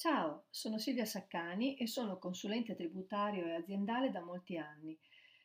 Ciao, 0.00 0.46
sono 0.48 0.78
Silvia 0.78 1.04
Saccani 1.04 1.76
e 1.76 1.86
sono 1.86 2.18
consulente 2.18 2.74
tributario 2.74 3.44
e 3.44 3.52
aziendale 3.52 4.10
da 4.10 4.24
molti 4.24 4.56
anni. 4.56 4.98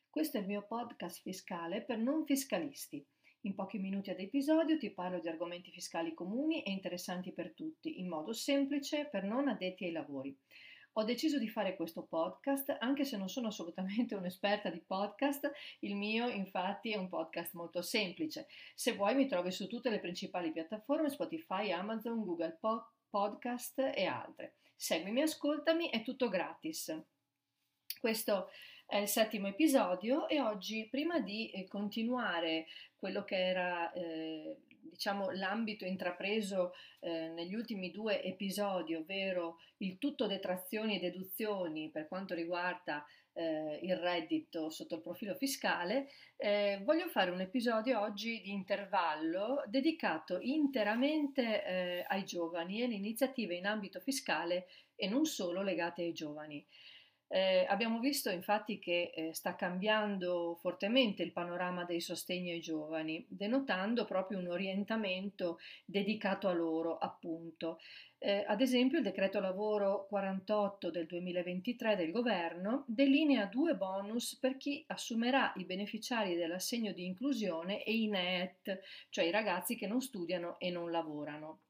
Questo 0.08 0.38
è 0.38 0.40
il 0.40 0.46
mio 0.46 0.64
podcast 0.66 1.20
fiscale 1.20 1.82
per 1.82 1.98
non 1.98 2.24
fiscalisti. 2.24 3.06
In 3.42 3.54
pochi 3.54 3.76
minuti 3.76 4.08
ad 4.08 4.18
episodio 4.18 4.78
ti 4.78 4.94
parlo 4.94 5.20
di 5.20 5.28
argomenti 5.28 5.70
fiscali 5.70 6.14
comuni 6.14 6.62
e 6.62 6.70
interessanti 6.70 7.34
per 7.34 7.52
tutti, 7.52 8.00
in 8.00 8.08
modo 8.08 8.32
semplice 8.32 9.04
per 9.10 9.24
non 9.24 9.48
addetti 9.48 9.84
ai 9.84 9.92
lavori. 9.92 10.34
Ho 10.94 11.04
deciso 11.04 11.38
di 11.38 11.50
fare 11.50 11.76
questo 11.76 12.04
podcast 12.04 12.78
anche 12.80 13.04
se 13.04 13.18
non 13.18 13.28
sono 13.28 13.48
assolutamente 13.48 14.14
un'esperta 14.16 14.70
di 14.70 14.80
podcast, 14.80 15.50
il 15.80 15.96
mio 15.96 16.28
infatti 16.28 16.92
è 16.92 16.96
un 16.96 17.10
podcast 17.10 17.52
molto 17.52 17.82
semplice. 17.82 18.46
Se 18.74 18.94
vuoi 18.94 19.16
mi 19.16 19.26
trovi 19.26 19.50
su 19.50 19.66
tutte 19.66 19.90
le 19.90 20.00
principali 20.00 20.50
piattaforme 20.50 21.10
Spotify, 21.10 21.72
Amazon, 21.72 22.24
Google 22.24 22.56
Podcast 22.58 22.95
podcast 23.16 23.78
e 23.94 24.04
altre. 24.04 24.56
Seguimi, 24.76 25.22
ascoltami, 25.22 25.88
è 25.88 26.02
tutto 26.02 26.28
gratis. 26.28 26.94
Questo 27.98 28.50
è 28.84 28.98
il 28.98 29.08
settimo 29.08 29.46
episodio 29.46 30.28
e 30.28 30.38
oggi, 30.38 30.86
prima 30.90 31.18
di 31.18 31.50
eh, 31.50 31.66
continuare 31.66 32.66
quello 32.94 33.24
che 33.24 33.36
era 33.38 33.90
eh, 33.92 34.58
diciamo, 34.90 35.30
l'ambito 35.30 35.84
intrapreso 35.84 36.72
eh, 37.00 37.28
negli 37.28 37.54
ultimi 37.54 37.90
due 37.90 38.22
episodi, 38.22 38.94
ovvero 38.94 39.58
il 39.78 39.98
tutto 39.98 40.26
detrazioni 40.26 40.96
e 40.96 41.00
deduzioni 41.00 41.90
per 41.90 42.08
quanto 42.08 42.34
riguarda 42.34 43.04
eh, 43.36 43.78
il 43.82 43.96
reddito 43.96 44.70
sotto 44.70 44.96
il 44.96 45.02
profilo 45.02 45.34
fiscale, 45.34 46.08
eh, 46.36 46.80
voglio 46.84 47.08
fare 47.08 47.30
un 47.30 47.40
episodio 47.40 48.00
oggi 48.00 48.40
di 48.40 48.50
intervallo 48.50 49.62
dedicato 49.66 50.38
interamente 50.40 51.64
eh, 51.64 52.04
ai 52.08 52.24
giovani 52.24 52.80
e 52.80 52.84
alle 52.84 52.94
iniziative 52.94 53.54
in 53.54 53.66
ambito 53.66 54.00
fiscale 54.00 54.66
e 54.94 55.08
non 55.08 55.26
solo 55.26 55.62
legate 55.62 56.02
ai 56.02 56.12
giovani. 56.12 56.66
Eh, 57.28 57.66
abbiamo 57.68 57.98
visto 57.98 58.30
infatti 58.30 58.78
che 58.78 59.10
eh, 59.14 59.34
sta 59.34 59.56
cambiando 59.56 60.56
fortemente 60.60 61.22
il 61.24 61.32
panorama 61.32 61.84
dei 61.84 62.00
sostegni 62.00 62.52
ai 62.52 62.60
giovani, 62.60 63.24
denotando 63.28 64.04
proprio 64.04 64.38
un 64.38 64.48
orientamento 64.48 65.58
dedicato 65.84 66.48
a 66.48 66.52
loro, 66.52 66.98
appunto. 66.98 67.78
Eh, 68.18 68.44
ad 68.46 68.60
esempio, 68.60 68.98
il 68.98 69.04
decreto 69.04 69.40
lavoro 69.40 70.06
48 70.08 70.90
del 70.90 71.06
2023 71.06 71.96
del 71.96 72.12
governo 72.12 72.84
delinea 72.86 73.46
due 73.46 73.74
bonus 73.76 74.36
per 74.38 74.56
chi 74.56 74.84
assumerà 74.88 75.52
i 75.56 75.64
beneficiari 75.64 76.34
dell'assegno 76.36 76.92
di 76.92 77.04
inclusione 77.04 77.82
e 77.82 77.92
i 77.92 78.06
NEET, 78.08 78.80
cioè 79.10 79.24
i 79.24 79.30
ragazzi 79.30 79.76
che 79.76 79.86
non 79.86 80.00
studiano 80.00 80.58
e 80.58 80.70
non 80.70 80.90
lavorano. 80.90 81.65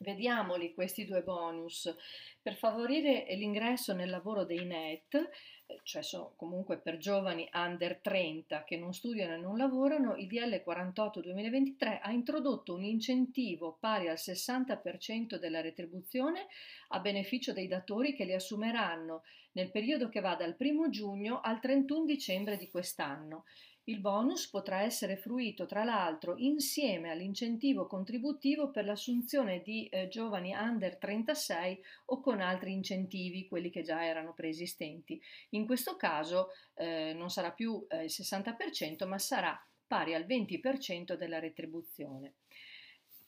Vediamoli 0.00 0.74
questi 0.74 1.04
due 1.04 1.22
bonus. 1.22 1.94
Per 2.42 2.56
favorire 2.56 3.26
l'ingresso 3.36 3.94
nel 3.94 4.10
lavoro 4.10 4.44
dei 4.44 4.64
NET, 4.64 5.14
eh, 5.14 5.80
cioè 5.84 6.02
comunque 6.36 6.78
per 6.78 6.96
giovani 6.96 7.48
under 7.52 8.00
30 8.00 8.64
che 8.64 8.76
non 8.76 8.92
studiano 8.92 9.34
e 9.34 9.38
non 9.38 9.56
lavorano, 9.56 10.16
il 10.16 10.26
DL 10.26 10.62
48 10.62 11.20
2023 11.20 12.00
ha 12.02 12.10
introdotto 12.10 12.74
un 12.74 12.82
incentivo 12.82 13.76
pari 13.78 14.08
al 14.08 14.18
60% 14.18 15.36
della 15.36 15.60
retribuzione 15.60 16.48
a 16.88 16.98
beneficio 16.98 17.52
dei 17.52 17.68
datori 17.68 18.14
che 18.14 18.24
li 18.24 18.34
assumeranno 18.34 19.22
nel 19.52 19.70
periodo 19.70 20.08
che 20.08 20.20
va 20.20 20.34
dal 20.34 20.56
1 20.58 20.90
giugno 20.90 21.40
al 21.40 21.60
31 21.60 22.04
dicembre 22.04 22.56
di 22.56 22.68
quest'anno. 22.68 23.44
Il 23.86 24.00
bonus 24.00 24.48
potrà 24.48 24.80
essere 24.80 25.18
fruito 25.18 25.66
tra 25.66 25.84
l'altro 25.84 26.36
insieme 26.38 27.10
all'incentivo 27.10 27.86
contributivo 27.86 28.70
per 28.70 28.86
l'assunzione 28.86 29.60
di 29.60 29.86
eh, 29.88 30.08
giovani 30.08 30.54
under 30.54 30.96
36 30.96 31.82
o 32.06 32.20
con 32.20 32.40
altri 32.40 32.72
incentivi, 32.72 33.46
quelli 33.46 33.68
che 33.68 33.82
già 33.82 34.02
erano 34.02 34.32
preesistenti. 34.32 35.20
In 35.50 35.66
questo 35.66 35.96
caso 35.96 36.48
eh, 36.76 37.12
non 37.14 37.28
sarà 37.28 37.52
più 37.52 37.84
eh, 37.90 38.04
il 38.04 38.10
60% 38.10 39.06
ma 39.06 39.18
sarà 39.18 39.54
pari 39.86 40.14
al 40.14 40.24
20% 40.24 41.12
della 41.12 41.38
retribuzione. 41.38 42.36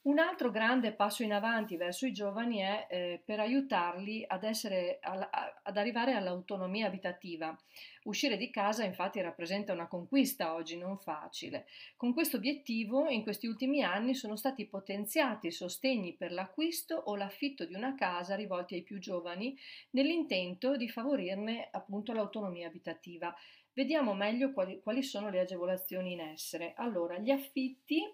Un 0.06 0.20
altro 0.20 0.52
grande 0.52 0.92
passo 0.92 1.24
in 1.24 1.32
avanti 1.32 1.76
verso 1.76 2.06
i 2.06 2.12
giovani 2.12 2.58
è 2.58 2.86
eh, 2.88 3.22
per 3.24 3.40
aiutarli 3.40 4.24
ad, 4.24 4.44
essere, 4.44 5.00
ad 5.00 5.76
arrivare 5.76 6.14
all'autonomia 6.14 6.86
abitativa. 6.86 7.56
Uscire 8.04 8.36
di 8.36 8.48
casa 8.48 8.84
infatti 8.84 9.20
rappresenta 9.20 9.72
una 9.72 9.88
conquista 9.88 10.54
oggi 10.54 10.78
non 10.78 10.96
facile. 10.96 11.66
Con 11.96 12.14
questo 12.14 12.36
obiettivo 12.36 13.08
in 13.08 13.24
questi 13.24 13.48
ultimi 13.48 13.82
anni 13.82 14.14
sono 14.14 14.36
stati 14.36 14.68
potenziati 14.68 15.50
sostegni 15.50 16.14
per 16.14 16.30
l'acquisto 16.30 16.94
o 16.94 17.16
l'affitto 17.16 17.64
di 17.64 17.74
una 17.74 17.96
casa 17.96 18.36
rivolti 18.36 18.76
ai 18.76 18.84
più 18.84 19.00
giovani 19.00 19.58
nell'intento 19.90 20.76
di 20.76 20.88
favorirne 20.88 21.66
appunto 21.72 22.12
l'autonomia 22.12 22.68
abitativa. 22.68 23.34
Vediamo 23.72 24.14
meglio 24.14 24.52
quali, 24.52 24.80
quali 24.80 25.02
sono 25.02 25.30
le 25.30 25.40
agevolazioni 25.40 26.12
in 26.12 26.20
essere. 26.20 26.74
Allora, 26.76 27.18
gli 27.18 27.30
affitti 27.30 28.04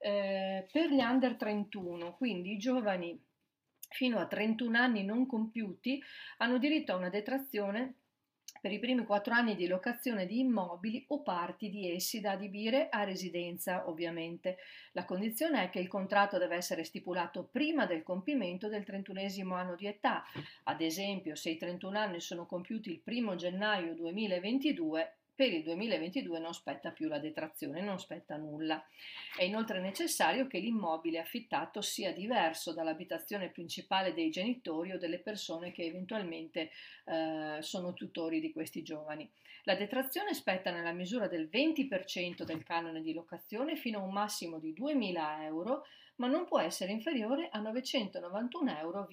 eh, 0.00 0.66
per 0.72 0.90
gli 0.90 1.00
under 1.00 1.36
31, 1.36 2.14
quindi 2.16 2.52
i 2.52 2.58
giovani 2.58 3.22
fino 3.90 4.18
a 4.18 4.26
31 4.26 4.78
anni 4.78 5.04
non 5.04 5.26
compiuti 5.26 6.02
hanno 6.38 6.58
diritto 6.58 6.92
a 6.92 6.96
una 6.96 7.10
detrazione 7.10 7.94
per 8.60 8.72
i 8.72 8.78
primi 8.78 9.04
quattro 9.04 9.32
anni 9.32 9.54
di 9.54 9.66
locazione 9.66 10.26
di 10.26 10.40
immobili 10.40 11.04
o 11.08 11.22
parti 11.22 11.70
di 11.70 11.90
essi 11.90 12.20
da 12.20 12.32
adibire 12.32 12.88
a 12.90 13.04
residenza, 13.04 13.88
ovviamente. 13.88 14.58
La 14.92 15.04
condizione 15.04 15.64
è 15.64 15.70
che 15.70 15.78
il 15.78 15.88
contratto 15.88 16.36
deve 16.36 16.56
essere 16.56 16.84
stipulato 16.84 17.44
prima 17.44 17.86
del 17.86 18.02
compimento 18.02 18.68
del 18.68 18.84
trentunesimo 18.84 19.54
anno 19.54 19.76
di 19.76 19.86
età. 19.86 20.24
Ad 20.64 20.80
esempio, 20.80 21.36
se 21.36 21.50
i 21.50 21.56
31 21.56 21.98
anni 21.98 22.20
sono 22.20 22.44
compiuti 22.46 22.90
il 22.90 23.02
1 23.02 23.34
gennaio 23.36 23.94
2022, 23.94 25.19
per 25.40 25.54
il 25.54 25.62
2022 25.62 26.38
non 26.38 26.52
spetta 26.52 26.90
più 26.90 27.08
la 27.08 27.18
detrazione, 27.18 27.80
non 27.80 27.98
spetta 27.98 28.36
nulla. 28.36 28.86
È 29.34 29.42
inoltre 29.42 29.80
necessario 29.80 30.46
che 30.46 30.58
l'immobile 30.58 31.18
affittato 31.18 31.80
sia 31.80 32.12
diverso 32.12 32.74
dall'abitazione 32.74 33.48
principale 33.48 34.12
dei 34.12 34.28
genitori 34.28 34.92
o 34.92 34.98
delle 34.98 35.18
persone 35.18 35.72
che 35.72 35.84
eventualmente 35.84 36.70
eh, 37.06 37.56
sono 37.60 37.94
tutori 37.94 38.38
di 38.38 38.52
questi 38.52 38.82
giovani. 38.82 39.26
La 39.62 39.76
detrazione 39.76 40.34
spetta 40.34 40.70
nella 40.72 40.92
misura 40.92 41.26
del 41.26 41.48
20% 41.50 42.42
del 42.42 42.62
canone 42.62 43.00
di 43.00 43.14
locazione 43.14 43.76
fino 43.76 44.00
a 44.00 44.02
un 44.02 44.12
massimo 44.12 44.58
di 44.58 44.74
2.000 44.78 45.44
euro, 45.44 45.86
ma 46.16 46.26
non 46.26 46.44
può 46.44 46.60
essere 46.60 46.92
inferiore 46.92 47.48
a 47.50 47.62
991,60 47.62 48.78
euro. 48.78 49.08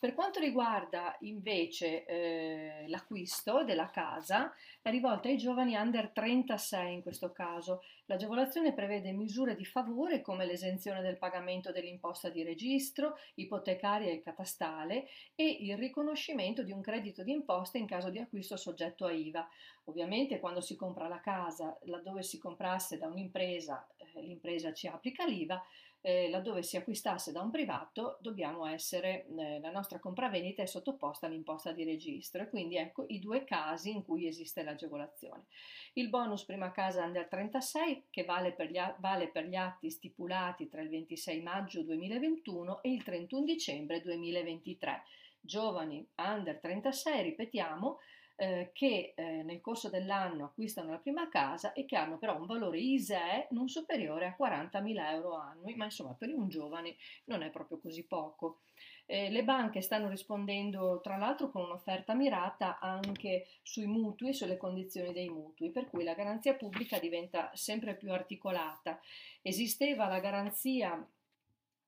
Per 0.00 0.14
quanto 0.14 0.40
riguarda 0.40 1.14
invece 1.20 2.06
eh, 2.06 2.84
l'acquisto 2.88 3.64
della 3.64 3.90
casa, 3.90 4.50
è 4.80 4.88
rivolta 4.88 5.28
ai 5.28 5.36
giovani 5.36 5.76
under 5.76 6.08
36 6.08 6.94
in 6.94 7.02
questo 7.02 7.32
caso. 7.32 7.82
L'agevolazione 8.06 8.72
prevede 8.72 9.12
misure 9.12 9.54
di 9.54 9.66
favore 9.66 10.22
come 10.22 10.46
l'esenzione 10.46 11.02
del 11.02 11.18
pagamento 11.18 11.70
dell'imposta 11.70 12.30
di 12.30 12.42
registro, 12.42 13.18
ipotecaria 13.34 14.10
e 14.10 14.22
catastale 14.22 15.06
e 15.34 15.58
il 15.60 15.76
riconoscimento 15.76 16.62
di 16.62 16.72
un 16.72 16.80
credito 16.80 17.22
di 17.22 17.32
imposta 17.32 17.76
in 17.76 17.86
caso 17.86 18.08
di 18.08 18.18
acquisto 18.18 18.56
soggetto 18.56 19.04
a 19.04 19.12
IVA. 19.12 19.46
Ovviamente 19.90 20.38
quando 20.38 20.60
si 20.60 20.76
compra 20.76 21.08
la 21.08 21.20
casa, 21.20 21.76
laddove 21.82 22.22
si 22.22 22.38
comprasse 22.38 22.96
da 22.96 23.08
un'impresa, 23.08 23.88
eh, 23.96 24.22
l'impresa 24.22 24.72
ci 24.72 24.86
applica 24.86 25.26
l'IVA, 25.26 25.60
eh, 26.00 26.30
laddove 26.30 26.62
si 26.62 26.76
acquistasse 26.76 27.32
da 27.32 27.42
un 27.42 27.50
privato 27.50 28.18
dobbiamo 28.20 28.66
essere, 28.66 29.26
eh, 29.36 29.58
la 29.60 29.70
nostra 29.70 29.98
compravendita 29.98 30.62
è 30.62 30.66
sottoposta 30.66 31.26
all'imposta 31.26 31.72
di 31.72 31.82
registro 31.82 32.42
e 32.42 32.48
quindi 32.48 32.76
ecco 32.76 33.04
i 33.08 33.18
due 33.18 33.42
casi 33.44 33.90
in 33.90 34.04
cui 34.04 34.28
esiste 34.28 34.62
l'agevolazione. 34.62 35.46
Il 35.94 36.08
bonus 36.08 36.44
prima 36.44 36.70
casa 36.70 37.04
under 37.04 37.26
36 37.26 38.04
che 38.10 38.24
vale 38.24 38.52
per, 38.52 38.70
gli, 38.70 38.78
vale 38.98 39.28
per 39.28 39.44
gli 39.44 39.56
atti 39.56 39.90
stipulati 39.90 40.68
tra 40.68 40.82
il 40.82 40.88
26 40.88 41.42
maggio 41.42 41.82
2021 41.82 42.80
e 42.82 42.92
il 42.92 43.02
31 43.02 43.44
dicembre 43.44 44.00
2023. 44.00 45.02
Giovani 45.40 46.06
under 46.16 46.58
36, 46.60 47.22
ripetiamo, 47.22 47.98
eh, 48.40 48.70
che 48.72 49.12
eh, 49.14 49.42
nel 49.42 49.60
corso 49.60 49.90
dell'anno 49.90 50.46
acquistano 50.46 50.92
la 50.92 50.96
prima 50.96 51.28
casa 51.28 51.74
e 51.74 51.84
che 51.84 51.94
hanno 51.94 52.16
però 52.16 52.38
un 52.38 52.46
valore 52.46 52.78
ISEE 52.78 53.48
non 53.50 53.68
superiore 53.68 54.24
a 54.24 54.36
40.000 54.38 55.10
euro 55.10 55.36
annui, 55.36 55.74
ma 55.74 55.84
insomma 55.84 56.14
per 56.14 56.30
un 56.32 56.48
giovane 56.48 56.96
non 57.24 57.42
è 57.42 57.50
proprio 57.50 57.78
così 57.78 58.02
poco. 58.02 58.60
Eh, 59.04 59.28
le 59.28 59.44
banche 59.44 59.82
stanno 59.82 60.08
rispondendo 60.08 61.00
tra 61.02 61.18
l'altro 61.18 61.50
con 61.50 61.64
un'offerta 61.64 62.14
mirata 62.14 62.78
anche 62.78 63.46
sui 63.62 63.86
mutui 63.86 64.30
e 64.30 64.32
sulle 64.32 64.56
condizioni 64.56 65.12
dei 65.12 65.28
mutui, 65.28 65.70
per 65.70 65.90
cui 65.90 66.02
la 66.02 66.14
garanzia 66.14 66.54
pubblica 66.54 66.98
diventa 66.98 67.50
sempre 67.52 67.94
più 67.94 68.10
articolata. 68.10 68.98
Esisteva 69.42 70.08
la 70.08 70.20
garanzia, 70.20 71.06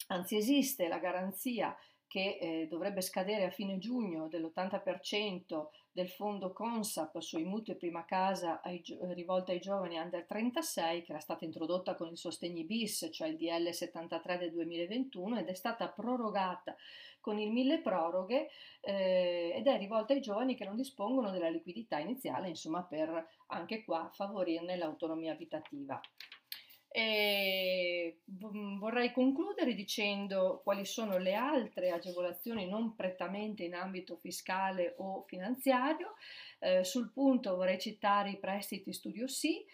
anzi 0.09 0.37
esiste 0.37 0.87
la 0.87 0.99
garanzia 0.99 1.75
che 2.13 2.37
eh, 2.39 2.67
dovrebbe 2.69 3.01
scadere 3.01 3.45
a 3.45 3.51
fine 3.51 3.79
giugno 3.79 4.29
dell'80% 4.29 5.69
del 5.91 6.11
fondo 6.11 6.53
Consap 6.53 7.19
sui 7.21 7.45
mutui 7.45 7.75
prima 7.75 8.05
casa 8.05 8.61
ai, 8.61 8.83
rivolta 9.15 9.53
ai 9.53 9.61
giovani 9.61 9.97
under 9.97 10.27
36, 10.27 11.05
che 11.05 11.13
era 11.13 11.21
stata 11.21 11.47
introdotta 11.47 11.95
con 11.95 12.09
il 12.09 12.19
sostegni 12.19 12.65
bis, 12.65 13.09
cioè 13.11 13.29
il 13.29 13.39
DL 13.39 13.73
73 13.73 14.37
del 14.37 14.51
2021, 14.51 15.39
ed 15.39 15.49
è 15.49 15.55
stata 15.55 15.89
prorogata 15.89 16.77
con 17.19 17.39
il 17.39 17.51
mille 17.51 17.81
proroghe 17.81 18.51
eh, 18.83 19.55
ed 19.57 19.67
è 19.67 19.79
rivolta 19.79 20.13
ai 20.13 20.21
giovani 20.21 20.55
che 20.55 20.67
non 20.67 20.77
dispongono 20.77 21.31
della 21.31 21.49
liquidità 21.49 21.99
iniziale, 21.99 22.49
insomma, 22.49 22.83
per 22.83 23.27
anche 23.47 23.85
qua 23.85 24.11
favorirne 24.13 24.77
l'autonomia 24.77 25.33
abitativa. 25.33 25.99
E 26.95 27.52
vorrei 28.79 29.13
concludere 29.13 29.75
dicendo 29.75 30.61
quali 30.63 30.85
sono 30.85 31.19
le 31.19 31.35
altre 31.35 31.91
agevolazioni 31.91 32.69
non 32.69 32.95
prettamente 32.95 33.65
in 33.65 33.75
ambito 33.75 34.17
fiscale 34.17 34.95
o 34.99 35.25
finanziario. 35.27 36.15
Eh, 36.59 36.85
sul 36.85 37.11
punto 37.13 37.57
vorrei 37.57 37.79
citare 37.79 38.31
i 38.31 38.39
prestiti 38.39 38.93
Studio 38.93 39.27
Sì, 39.27 39.65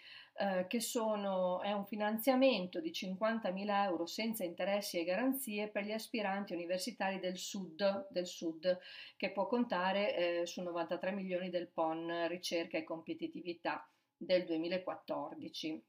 eh, 0.41 0.67
che 0.67 0.79
sono, 0.79 1.61
è 1.61 1.73
un 1.73 1.85
finanziamento 1.85 2.79
di 2.79 2.91
50.000 2.91 3.83
euro 3.83 4.05
senza 4.05 4.45
interessi 4.45 4.97
e 4.97 5.03
garanzie 5.03 5.67
per 5.67 5.83
gli 5.83 5.91
aspiranti 5.91 6.53
universitari 6.53 7.19
del 7.19 7.37
sud, 7.37 8.07
del 8.09 8.25
sud 8.25 8.79
che 9.17 9.31
può 9.31 9.47
contare 9.47 10.15
eh, 10.41 10.45
su 10.45 10.61
93 10.61 11.11
milioni 11.11 11.49
del 11.49 11.67
PON 11.67 12.27
ricerca 12.29 12.77
e 12.77 12.85
competitività 12.85 13.85
del 14.15 14.45
2014. 14.45 15.88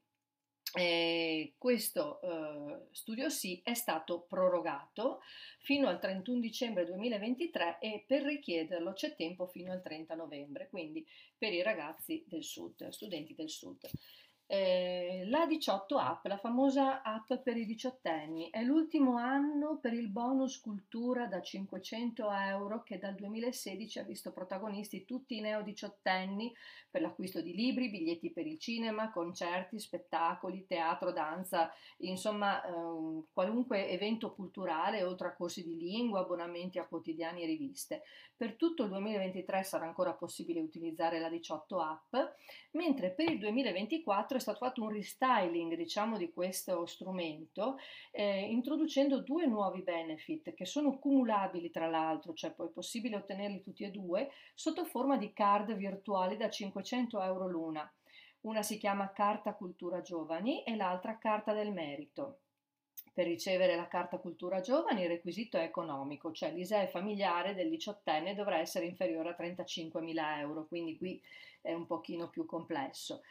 Eh, 0.73 1.53
questo 1.57 2.21
eh, 2.21 2.87
studio 2.91 3.29
sì 3.29 3.59
è 3.61 3.73
stato 3.73 4.21
prorogato 4.21 5.19
fino 5.59 5.89
al 5.89 5.99
31 5.99 6.39
dicembre 6.39 6.85
2023 6.85 7.79
e 7.79 8.05
per 8.07 8.23
richiederlo 8.23 8.93
c'è 8.93 9.15
tempo 9.15 9.47
fino 9.47 9.73
al 9.73 9.81
30 9.81 10.15
novembre, 10.15 10.69
quindi 10.69 11.05
per 11.37 11.51
i 11.51 11.61
ragazzi 11.61 12.23
del 12.25 12.43
sud, 12.43 12.87
studenti 12.87 13.35
del 13.35 13.49
sud. 13.49 13.89
Eh, 14.53 15.23
la 15.27 15.45
18 15.45 15.97
app, 15.97 16.25
la 16.25 16.35
famosa 16.35 17.03
app 17.03 17.35
per 17.35 17.55
i 17.55 17.65
diciottenni, 17.65 18.49
è 18.49 18.61
l'ultimo 18.63 19.15
anno 19.15 19.77
per 19.81 19.93
il 19.93 20.09
bonus 20.09 20.59
cultura 20.59 21.25
da 21.27 21.41
500 21.41 22.29
euro 22.29 22.83
che 22.83 22.99
dal 22.99 23.15
2016 23.15 23.99
ha 23.99 24.03
visto 24.03 24.33
protagonisti 24.33 25.05
tutti 25.05 25.37
i 25.37 25.39
neo 25.39 25.61
diciottenni 25.61 26.53
per 26.89 26.99
l'acquisto 26.99 27.39
di 27.39 27.55
libri, 27.55 27.89
biglietti 27.89 28.29
per 28.29 28.45
il 28.45 28.59
cinema, 28.59 29.09
concerti, 29.13 29.79
spettacoli, 29.79 30.65
teatro, 30.67 31.13
danza, 31.13 31.71
insomma 31.99 32.61
eh, 32.61 33.23
qualunque 33.31 33.87
evento 33.87 34.33
culturale 34.33 35.01
oltre 35.01 35.27
a 35.27 35.33
corsi 35.33 35.63
di 35.63 35.77
lingua, 35.77 36.19
abbonamenti 36.19 36.77
a 36.77 36.85
quotidiani 36.85 37.43
e 37.43 37.45
riviste. 37.45 38.01
Per 38.35 38.55
tutto 38.55 38.83
il 38.83 38.89
2023 38.89 39.63
sarà 39.63 39.85
ancora 39.85 40.11
possibile 40.11 40.59
utilizzare 40.59 41.19
la 41.19 41.29
18 41.29 41.79
app, 41.79 42.15
mentre 42.71 43.11
per 43.11 43.29
il 43.29 43.39
2024 43.39 44.39
stato 44.41 44.57
fatto 44.57 44.83
un 44.83 44.89
restyling, 44.89 45.75
diciamo, 45.75 46.17
di 46.17 46.31
questo 46.33 46.85
strumento, 46.85 47.77
eh, 48.11 48.41
introducendo 48.51 49.21
due 49.21 49.45
nuovi 49.45 49.81
benefit 49.81 50.53
che 50.53 50.65
sono 50.65 50.99
cumulabili 50.99 51.71
tra 51.71 51.87
l'altro, 51.87 52.33
cioè 52.33 52.51
poi 52.51 52.67
è 52.67 52.71
possibile 52.71 53.15
ottenerli 53.15 53.61
tutti 53.61 53.83
e 53.83 53.91
due, 53.91 54.29
sotto 54.53 54.83
forma 54.83 55.17
di 55.17 55.31
card 55.31 55.73
virtuali 55.75 56.35
da 56.35 56.49
500 56.49 57.21
euro 57.21 57.47
l'una. 57.47 57.89
Una 58.41 58.63
si 58.63 58.77
chiama 58.77 59.11
Carta 59.11 59.53
Cultura 59.53 60.01
Giovani 60.01 60.63
e 60.63 60.75
l'altra 60.75 61.17
Carta 61.17 61.53
del 61.53 61.71
Merito. 61.71 62.39
Per 63.13 63.25
ricevere 63.25 63.75
la 63.75 63.87
carta 63.87 64.19
cultura 64.19 64.61
giovani 64.61 65.01
il 65.01 65.09
requisito 65.09 65.57
è 65.57 65.63
economico, 65.63 66.31
cioè 66.31 66.53
l'ISEE 66.53 66.87
familiare 66.87 67.53
del 67.53 67.69
diciottenne 67.69 68.33
dovrà 68.33 68.59
essere 68.59 68.85
inferiore 68.85 69.29
a 69.29 69.35
35.000 69.37 70.39
euro, 70.39 70.65
quindi 70.65 70.97
qui 70.97 71.21
è 71.61 71.73
un 71.73 71.85
pochino 71.85 72.29
più 72.29 72.45
complesso. 72.45 73.21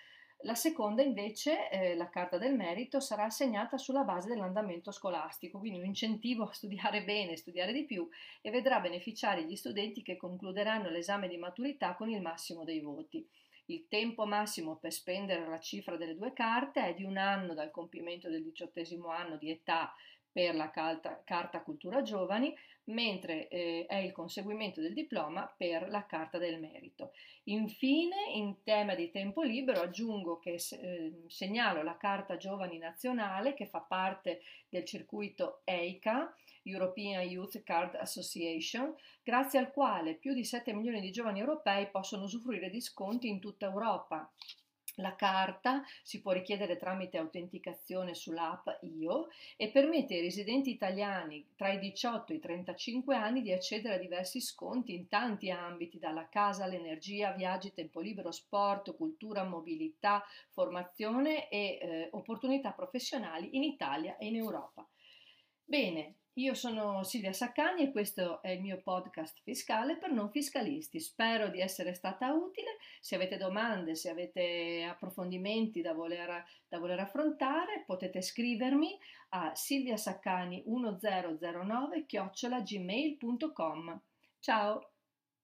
La 0.44 0.54
seconda 0.54 1.02
invece, 1.02 1.69
eh, 1.69 1.94
la 1.94 2.08
carta 2.08 2.38
del 2.38 2.54
merito, 2.54 2.98
sarà 2.98 3.25
assegnata 3.25 3.76
sulla 3.76 4.04
base 4.04 4.28
dell'andamento 4.28 4.90
scolastico, 4.90 5.58
quindi 5.58 5.78
un 5.78 5.84
incentivo 5.84 6.44
a 6.44 6.52
studiare 6.52 7.04
bene, 7.04 7.37
studiare 7.37 7.75
di 7.75 7.84
più 7.84 8.08
e 8.40 8.50
vedrà 8.50 8.81
beneficiare 8.81 9.44
gli 9.44 9.54
studenti 9.54 10.02
che 10.02 10.16
concluderanno 10.16 10.88
l'esame 10.88 11.28
di 11.28 11.37
maturità 11.37 11.94
con 11.94 12.08
il 12.08 12.22
massimo 12.22 12.64
dei 12.64 12.81
voti. 12.81 13.26
Il 13.66 13.87
tempo 13.87 14.25
massimo 14.25 14.76
per 14.76 14.92
spendere 14.92 15.46
la 15.46 15.60
cifra 15.60 15.96
delle 15.96 16.16
due 16.16 16.32
carte 16.32 16.87
è 16.87 16.94
di 16.94 17.04
un 17.04 17.19
anno 17.19 17.52
dal 17.52 17.70
compimento 17.70 18.31
del 18.31 18.42
diciottesimo 18.42 19.08
anno 19.08 19.37
di 19.37 19.50
età 19.50 19.94
per 20.32 20.54
la 20.54 20.70
carta, 20.70 21.20
carta 21.22 21.60
cultura 21.60 22.00
giovani, 22.00 22.54
mentre 22.90 23.48
eh, 23.48 23.87
è 23.88 23.96
il 23.96 24.12
conseguimento 24.12 24.81
del 24.81 24.92
diploma 24.92 25.52
per 25.56 25.88
la 25.88 26.06
carta 26.06 26.38
del 26.38 26.60
merito. 26.60 27.12
Infine, 27.44 28.16
in 28.34 28.62
tema 28.62 28.94
di 28.94 29.10
tempo 29.10 29.42
libero, 29.42 29.81
aggiungo 29.81 30.38
che 30.38 30.54
eh, 30.54 31.22
segnalo 31.28 31.82
la 31.82 31.96
carta 31.96 32.37
giovani 32.37 32.78
nazionale 32.78 33.54
che 33.54 33.66
fa 33.66 33.81
parte 33.81 34.42
del 34.69 34.84
circuito 34.84 35.62
EICA, 35.64 36.34
European 36.62 37.22
Youth 37.22 37.62
Card 37.62 37.94
Association, 37.94 38.94
grazie 39.22 39.58
al 39.58 39.72
quale 39.72 40.14
più 40.14 40.34
di 40.34 40.44
7 40.44 40.72
milioni 40.72 41.00
di 41.00 41.10
giovani 41.10 41.40
europei 41.40 41.88
possono 41.88 42.25
usufruire 42.25 42.69
di 42.69 42.81
sconti 42.81 43.28
in 43.28 43.40
tutta 43.40 43.66
Europa. 43.66 44.31
La 45.00 45.17
carta 45.17 45.82
si 46.02 46.20
può 46.20 46.32
richiedere 46.32 46.76
tramite 46.76 47.17
autenticazione 47.17 48.14
sull'app 48.14 48.69
IO 48.82 49.29
e 49.56 49.70
permette 49.70 50.14
ai 50.14 50.20
residenti 50.20 50.70
italiani 50.70 51.47
tra 51.56 51.70
i 51.70 51.79
18 51.79 52.32
e 52.32 52.37
i 52.37 52.41
35 52.41 53.17
anni 53.17 53.43
di 53.43 53.52
accedere 53.52 53.94
a 53.94 53.99
diversi 53.99 54.41
sconti 54.41 54.94
in 54.94 55.08
tanti 55.08 55.50
ambiti, 55.50 55.99
dalla 55.99 56.29
casa 56.29 56.64
all'energia, 56.64 57.32
viaggi, 57.32 57.73
tempo 57.73 58.00
libero, 58.00 58.31
sport, 58.31 58.94
cultura, 58.94 59.44
mobilità, 59.44 60.23
formazione 60.50 61.49
e 61.49 61.79
eh, 61.81 62.08
opportunità 62.12 62.73
professionali 62.73 63.56
in 63.56 63.62
Italia 63.62 64.17
e 64.19 64.26
in 64.26 64.37
Europa. 64.37 64.87
Bene, 65.64 66.19
io 66.40 66.54
sono 66.54 67.04
Silvia 67.04 67.34
Saccani 67.34 67.82
e 67.82 67.92
questo 67.92 68.40
è 68.42 68.48
il 68.48 68.62
mio 68.62 68.81
podcast 68.82 69.42
fiscale 69.42 69.98
per 69.98 70.10
non 70.10 70.31
fiscalisti. 70.31 70.98
Spero 70.98 71.48
di 71.48 71.60
essere 71.60 71.92
stata 71.92 72.32
utile. 72.32 72.78
Se 73.00 73.14
avete 73.14 73.37
domande, 73.37 73.94
se 73.94 74.08
avete 74.08 74.87
approfondimenti 74.88 75.82
da 75.82 75.92
voler, 75.92 76.42
da 76.66 76.78
voler 76.78 77.00
affrontare, 77.00 77.82
potete 77.84 78.22
scrivermi 78.22 78.98
a 79.31 79.52
silviasaccani1009 79.54 82.06
chiocciolagmail.com. 82.06 84.00
Ciao! 84.40 84.89